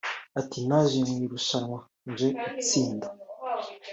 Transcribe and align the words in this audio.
Ati 0.39 0.59
“Naje 0.67 0.97
mu 1.09 1.13
irushanwa 1.25 1.79
nje 2.09 2.27
gutsinda 2.47 3.07